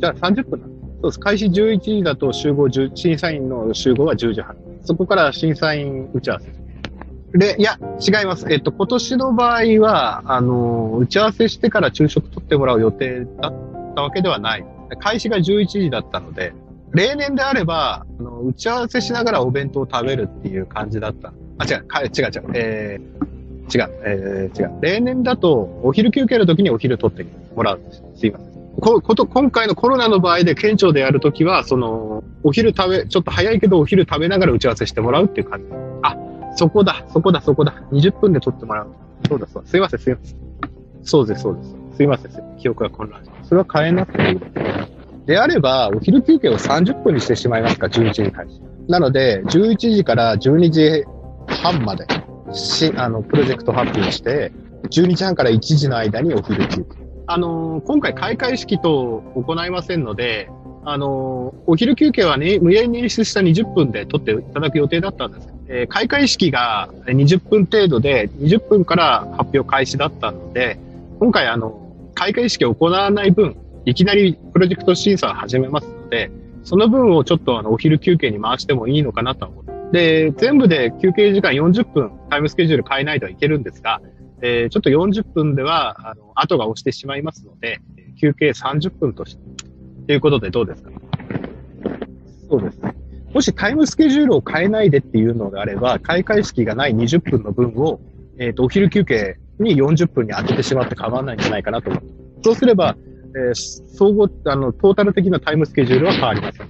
[0.00, 1.20] じゃあ30分なんそうです。
[1.20, 4.56] 開始11時だと集合10、審査員の集合は10時半。
[4.82, 7.38] そこから審査員打ち合わせ。
[7.38, 8.46] で、いや、違います。
[8.50, 14.64] えっと、今年の場合は、あの、打ち合わせしてから昼食取ってもらう予定だったわけではない。
[15.00, 16.54] 開始が11時だったので、
[16.92, 21.32] 例年であれば、あの打ち合わせしながらお弁当を食べるっていう感じだった。
[21.58, 22.42] あ、違う、か違う違う。
[22.54, 24.78] えー、違う、えー、違う。
[24.80, 28.02] 例年だと、お昼休憩の時にお昼取ってもらうす。
[28.16, 28.47] すいません。
[28.80, 35.66] こ、こと、今回のコロナの場合で県庁でやるときは、その、お昼食べ、ちょっと早いけどお昼食べながら打ち合わせしてもらうっていう感じ。
[36.02, 36.16] あ、
[36.56, 37.74] そこだ、そこだ、そこだ。
[37.92, 38.88] 20分で撮ってもらう。
[39.28, 39.68] そうだ、そうだ。
[39.68, 40.38] すいません、すいません。
[41.02, 41.76] そうです、そうです。
[41.96, 43.48] すいません、記憶が混乱します。
[43.48, 44.38] それは変えなくていい
[45.26, 48.62] であれば、お昼休憩を30分にしてしまいますか、11時開始。
[48.88, 51.04] なので、11時から12時
[51.48, 52.06] 半まで、
[52.52, 54.52] し、あの、プロジェクト発表して、
[54.90, 57.07] 12時半から1時の間にお昼休憩。
[57.30, 60.48] あのー、今回開会式と行いませんので、
[60.86, 65.48] あのー、お昼休憩はね、無理に演出した20分で取っていただく予定だったんです。
[65.68, 70.80] えー、開会式が20分程度で、20分から発表開始だったので、
[71.20, 71.78] 今回あの、
[72.14, 76.30] 開会式を行わない分、いきなりプロジェクト審査を始めますので、
[76.64, 79.92] その分をちょっとあの、お昼休憩に回してもいいのかなと思う。
[79.92, 84.00] で、全部で休憩時間40分、タイムスケジュール変えないといけるんですが、
[84.42, 87.80] えー、ちょっと40分では、あの、後が押してしまいますので、
[88.20, 89.42] 休憩30分として、
[90.06, 90.90] ということでどうですか？
[92.48, 92.80] そうです。
[93.34, 98.00] もしタイムスケジュールを変えないでっていうのであれば、開会式がない20分の分を、
[98.38, 102.02] えっ、ー、と、お昼休憩に40分に当ててしまって構わないんじゃないかなと思う。
[102.42, 102.96] そうすれば、
[103.36, 103.54] えー、
[103.88, 106.68] 総合、あの、トータル的なタイムスケジュールは変わりません。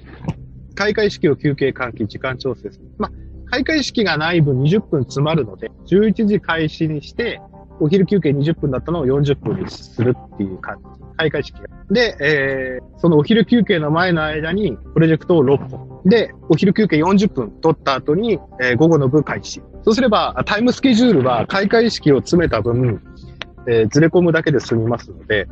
[0.74, 2.84] 開会式を休憩換気、時間調整する。
[2.98, 7.40] まあ、開会式がない分20分詰まるので、11時開始にして、
[7.80, 10.98] お昼休憩20分だったのを40分にするっていう感じ。
[11.18, 11.68] 開会式が。
[11.90, 16.00] で、えー、そのお昼休憩の前の間に、プロジェクトを6本。
[16.04, 19.60] で、お昼休憩40分取った後に、えー、午後の部開始。
[19.82, 23.02] そうすれば、タイムスケジュールは開会式を詰めた分、
[23.66, 25.48] えー、ずれ込むだけで済みますので、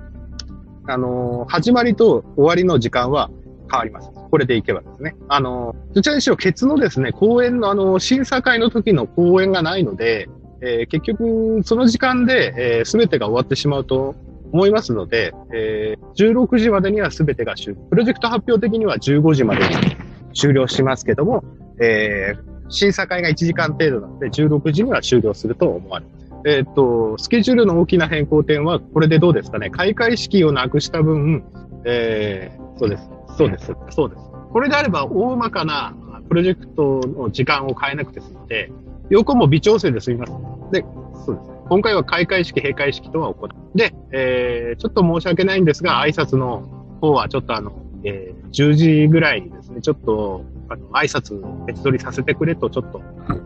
[0.89, 3.29] あのー、始まりと終わりの時間は
[3.71, 4.11] 変わります。
[4.31, 5.17] これでいけばですね。
[5.29, 10.29] あのー、どちらにしろ、ケツのですね、公演のあの、審査会の時の公演がないので、
[10.61, 14.15] えー、結局、その時間で、えー、全てが終わってしまうと
[14.53, 17.81] 思いますので、えー、16時までには全てが終了。
[17.91, 19.97] プロジェクト発表的には15時までに
[20.35, 21.45] 終了しますけども、
[21.81, 26.27] えー、審査会が1時間程度なので、16時には終了すると思われます。
[26.47, 29.71] えっ、と、スケジュールの大きな変更点は、これでどうですかね？
[29.71, 31.45] 開会式をなくした分、
[31.85, 33.11] えー、そうです。
[33.37, 33.73] そうです。
[33.91, 34.23] そうです。
[34.53, 35.95] これであれば、大まかな
[36.29, 38.71] プロジェクトの時間を変えなくて済んで、
[39.11, 40.33] 横も微調整で済みます。
[40.73, 40.85] で、
[41.25, 41.51] そうです。
[41.69, 43.49] 今回は開会式、閉会式とは行う。
[43.79, 46.61] で、えー、ちょっと申し訳ないんですが、挨拶の
[47.01, 47.73] 方はちょっとあの、
[48.05, 53.01] えー、10時ぐらいにですね、ちょっと、あの、挨拶を別撮りさせてくれとちょっと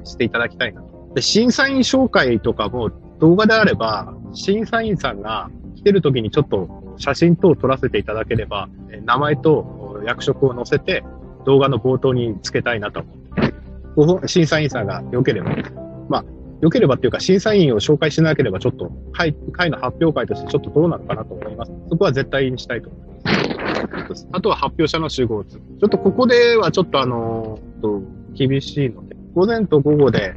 [0.05, 1.13] していただきたいなと。
[1.15, 8.69] で、審査員紹介とかも動画であれば、審査員さんが来てる時にちょっと写真等を撮らせていただければ、
[9.05, 11.05] 名前と役職を載せて
[11.47, 13.20] 動画の冒頭につけたいなと思。
[14.27, 15.55] 審査員さんが良ければ、
[16.09, 16.25] まあ、
[16.61, 21.73] 良ければっていうか審査員を紹介しなければちょっと会、会の発表会としてちょっとどうなのかなと思います。
[21.89, 24.29] そこは絶対にしたいと思います。
[24.33, 25.59] あとは発表者の集合図。
[25.59, 30.35] ちょっとここではちょっとあのー、厳しいので、午前と午後で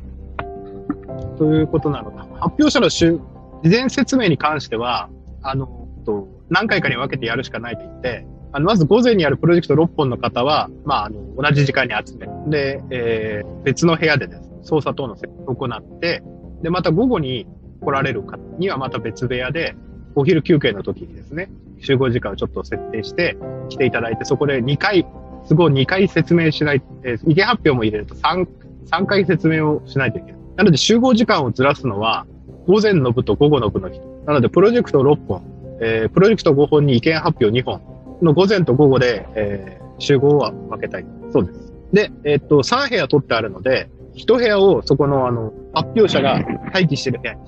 [1.37, 2.27] ということなのか。
[2.39, 3.19] 発表者の事
[3.63, 5.09] 前説明に関しては、
[5.41, 16.23] あの、と何回かに分けてやるしかないと言って、あの、まず午前にあるプロジェクト6本の方は、まあ、あの、同じ時間に集め、で、えー、別の部屋でです、操作等の設定を行って、
[16.61, 17.47] で、また午後に
[17.81, 19.75] 来られる方にはまた別部屋で、
[20.15, 23.35] お昼休憩の時にですね、集合時間をちょっと設定して
[23.69, 25.07] 来ていただいて、そこで2回、
[25.49, 28.47] 都合2回説明しない、えー、意見発表も入れると3、
[28.91, 30.41] 3回説明をしないといけない。
[30.57, 32.27] なので集合時間をずらすのは、
[32.67, 34.05] 午前の部と午後の部の人。
[34.27, 35.41] なので、プロジェクト6本、
[35.81, 37.81] えー、プロジェクト5本に意見発表2本
[38.23, 41.05] の午前と午後で、えー、集合は分けたい。
[41.31, 41.73] そうです。
[41.93, 46.39] で、えー、っと、3部屋取ってあるので、1部屋をそこのあの、発表者が
[46.73, 47.39] 待機してる部屋に。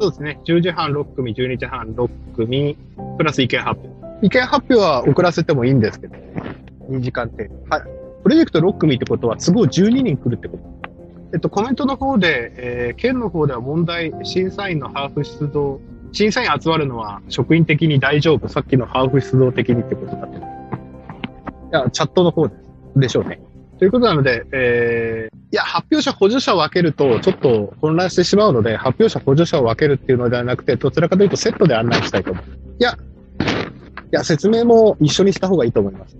[0.00, 0.40] そうですね。
[0.44, 2.76] 10時半6組、12時半6組、
[3.16, 4.26] プラス意見発表。
[4.26, 6.14] 意見発表は遅らせてもいいんですけど、
[6.90, 7.50] 2時間程度。
[7.68, 7.82] はい。
[8.22, 10.78] プロジェクト6組ってことは都合12人来るってこと。
[11.34, 15.80] えっと、コメントの方で、えー、県の方では問題、審査員のハーフ出動、
[16.12, 20.36] 審査員集まるのは職員的に大丈夫、さっきのハーフ出動的にってことだって。
[20.38, 20.40] い
[21.72, 22.54] や、チャットの方で。
[22.96, 23.40] でしょうね。
[23.78, 32.44] ということなので、えー、いや、発表者、補助者を分けると、ちょっと混乱してしまうので、発表者、補助者を分けるっていうのではなくて、どちらかというとセットで案内したいと思う。
[32.80, 32.96] いや、い
[34.10, 36.16] や、説明も一緒にした方がいいと思います。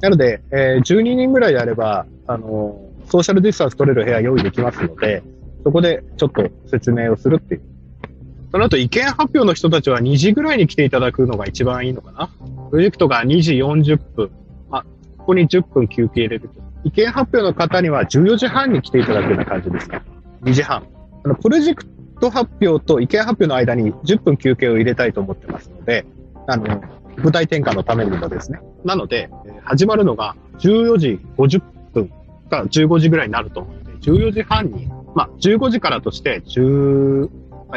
[0.00, 5.22] なので、えー、12人ぐらいであれば、あのー、ソーシャルディスタンス取れる部屋用意できますので、
[5.64, 7.62] そこでちょっと説明をするっていう。
[8.54, 12.28] その後、意見発表の人たちは2時ぐらいに来ていただくのが一番いいのかな。
[12.70, 14.30] プロジェクトが2時40分。
[14.70, 14.84] あ、
[15.18, 16.62] ここに10分休憩入れると。
[16.84, 20.02] 意見発表の方には14時半に来ていただくような感じですね。
[20.44, 20.84] 2時半。
[21.24, 21.84] あの、プロジェク
[22.20, 26.06] ト発表と意見発表の間に10分休憩を入れたいと思ってますので、
[26.46, 26.80] あの、
[27.16, 28.60] 舞台転換のためにもですね。
[28.84, 29.30] なので、
[29.64, 31.60] 始まるのが14時50
[31.92, 32.08] 分
[32.48, 34.86] から15時ぐらいになると思うので、14時半に、
[35.16, 37.28] まあ、15時からとして、10、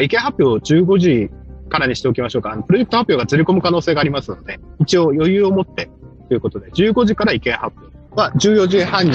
[0.01, 1.29] 意見発表を15時
[1.69, 2.51] からにしておきましょうか。
[2.51, 5.89] あのプロジェクト発表がずれ込む可能性がありますので、一応余裕を持って
[6.27, 9.12] ということで、15時から意見発表は14時半に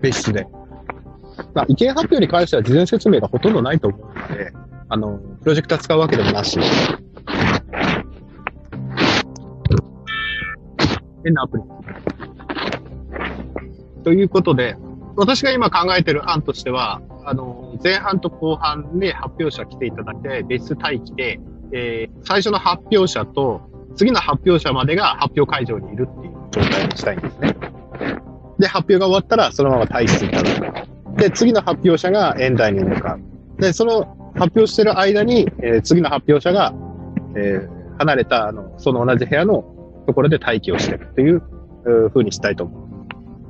[0.00, 0.46] 別室で。
[1.54, 4.52] まあ、意見発表に関しては事前説明がほとんどないと思うので、
[4.88, 6.58] あの、プロジェクター使うわけでもなし。
[11.24, 11.62] 変なアプリ。
[14.04, 14.76] ということで、
[15.16, 21.40] 私が今考えている案としては、あの、前半と後半で発表者来ていただいて、別待機で、
[21.72, 23.60] えー、最初の発表者と、
[23.94, 27.56] 次の発表者までが発表会場にいるっていう状態にしたいんですね。
[28.58, 30.88] で、発表が終わったら、そのまま退出になる。
[31.16, 33.18] で、次の発表者が演台に向か
[33.58, 33.60] う。
[33.60, 36.72] で、その発表してる間に、えー、次の発表者が、
[37.36, 39.64] えー、離れた、あの、その同じ部屋の
[40.06, 41.42] ところで待機をしてるっていう
[42.10, 42.82] 風にしたいと思う。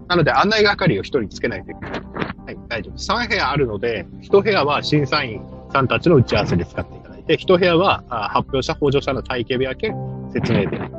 [0.08, 2.11] なので、案内係を一人つけないといけない。
[2.44, 2.94] はい、大丈夫。
[2.96, 5.40] 3部屋あるので、1部屋は審査員
[5.72, 9.94] さんたちの打ち合わせで使っていただいて、1部屋は発表者、補助者の体系部屋兼
[10.32, 10.90] 説明部屋。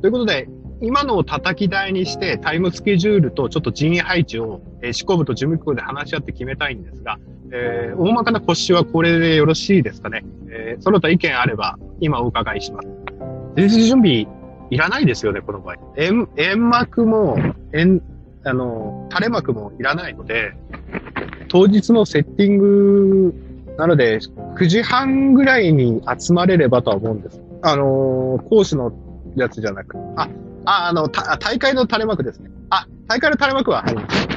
[0.00, 0.48] ということで、
[0.82, 7.18] 今のを叩き台にしてタイムスケジュールとちょっと人員配置を、えー、執行部と事務局で話し合って決めたいんですが、
[7.52, 10.24] えー、大まかな骨子はこれでよろしいですかね。
[10.50, 12.88] えー、その他意見あれば今お伺いします。
[13.56, 14.26] 前日準備
[14.70, 15.76] いらないですよね、この場合。
[15.96, 17.36] 円、円膜も、
[17.74, 18.00] 円、
[18.44, 20.54] あの、垂れ幕もいらないので、
[21.48, 23.34] 当日のセッティング、
[23.76, 27.42] なので、9時半ぐらいに集まれればとは思うんです。
[27.62, 28.92] あの、講師の
[29.36, 30.28] やつじゃなく、あ、
[30.64, 32.50] あ、あの、大会の垂れ幕ですね。
[32.70, 34.28] あ、大会の垂れ幕は入ります。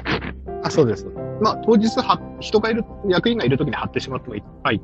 [0.64, 1.08] あ、そうです。
[1.42, 4.44] まあ、当日は、人がいる、役員がいるときに貼ってしまってもいい。
[4.64, 4.82] はい。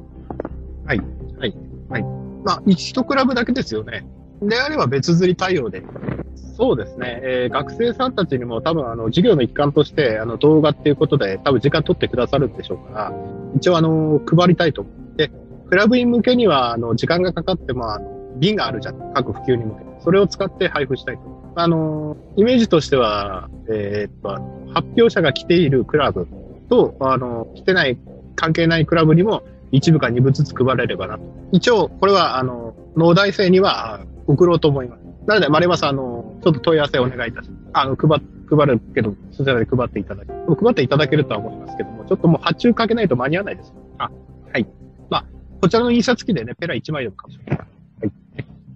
[0.86, 1.02] はい。
[1.40, 1.56] はい。
[1.90, 2.04] はい。
[2.44, 4.06] まあ、一クラブだけですよね。
[4.42, 5.84] であれば別釣り対応で。
[6.58, 7.22] そうですね。
[7.24, 13.14] えー、学生さんたちにも多分あの授業の一環としてあの動画っていうことで多分時間取ってくださるんでしょうから、
[13.56, 15.32] 一応あの配りたいと思って、
[15.70, 19.14] クラブ員向けにはあの時間がかかってもあの瓶があるじゃん。
[19.14, 19.90] 各普及に向けて。
[20.02, 21.22] それを使って配布したいと。
[21.56, 24.30] あの、イメージとしては、えー、っと、
[24.74, 26.28] 発表者が来ているクラブ
[26.70, 27.98] と、あの、来てない、
[28.36, 31.24] 関係ないクラブにも一部か二部ずつ配れればなと。
[31.52, 35.02] 一応、これは、あの、農大生には送ろうと思います。
[35.26, 37.62] なので、丸山さん、あの、ちょっと問い合わせをお願いいたします。
[37.74, 43.74] あの、配、配るけど、そちらで配っていただけ、配っていただけるとは思いますけども、ちょっともう発注かけないと間に合わないです。
[43.98, 44.12] あ、
[44.54, 44.68] はい。
[45.10, 45.26] まあ、
[45.62, 47.58] こちらの印刷機でね、ペラ1枚でもかもしれない。
[47.58, 48.12] はい。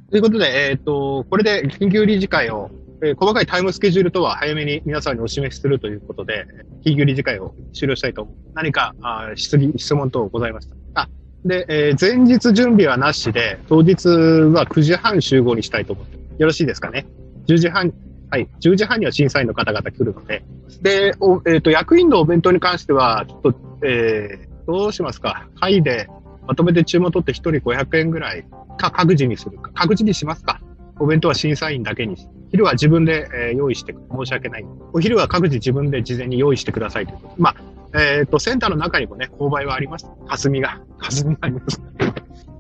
[0.10, 2.72] ということで、えっ、ー、と、これで緊急理事会を、
[3.04, 6.48] えー、細かいタイムスケジュールとは早めに皆さんにお示しするということで、
[6.84, 8.36] 緊急理事会を終了したいと思う。
[8.56, 10.76] 何か、あ質疑、質問等ございました。
[10.96, 11.10] あ、
[11.46, 17.06] で、えー、前日準備はなしで、当日は9時半集合にしたいと思ってよろしいですかね
[17.48, 17.94] ？10時半、
[18.30, 20.44] はい、10時半には審査員の方々来るので、
[20.82, 23.54] で、おえっ、ー、と、役員のお弁当に関しては、ちょっと、
[23.86, 25.48] えー、どうしますか？
[25.60, 26.08] 会で
[26.48, 28.46] まとめて注文取って1人500円ぐらい
[28.78, 29.72] か各自にするか。
[29.74, 30.62] 各自にしますか？
[31.00, 32.16] お弁当は審査員だけに
[32.52, 34.66] 昼は自分で、えー、用意して申し訳ない。
[34.94, 37.36] お昼は各自自分で事前に用意してくださいということ。
[37.42, 37.56] まあ、
[37.94, 40.08] えっ、ー、と、センターの中にもね、勾配はあります。
[40.28, 41.82] 霞が、霞があります。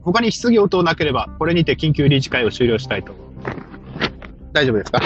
[0.03, 3.57] 他に質疑応答なければ、これにて緊急理事会を終了したいと思います。
[4.53, 4.99] 大丈夫ですか？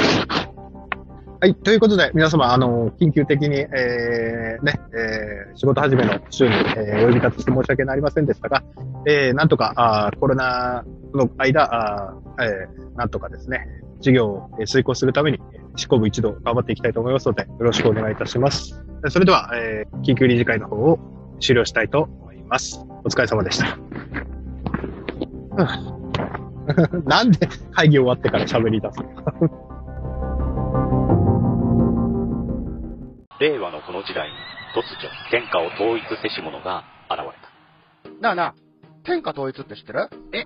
[1.39, 1.53] はい。
[1.53, 8.63] ということで、皆様、あの、緊急的に、えー、ね、えー、仕事始めの週に、えー、お呼び立てして申し訳ありませんでしたが、
[9.05, 13.67] えー、なんとか、あコロナの間、あえー、なんとかですね、
[13.99, 15.39] 事業を遂行するために、
[15.75, 18.83] 執行部一同頑張っていきたいと思いますので、よろしくお願いいたします。
[19.09, 20.99] それでは、えー、緊急理事会の方を
[21.39, 22.85] 終了したいと思います。
[23.03, 23.77] お疲れ様でした。
[27.05, 29.07] なんで会議終わってから喋り出すの？
[33.39, 34.33] 令和のこの時代に
[34.75, 37.27] 突如天下を統一せし者が現れ
[38.11, 38.21] た。
[38.21, 38.55] なあなあ、
[39.03, 40.09] 天下統一って知ってる？
[40.33, 40.45] え